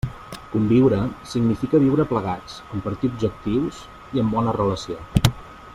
[0.53, 1.01] Conviure
[1.33, 3.83] significa viure plegats, compartir objectius
[4.17, 4.99] i en bona relació.